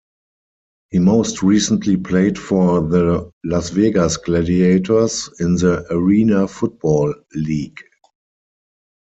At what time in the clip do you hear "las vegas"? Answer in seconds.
3.43-4.17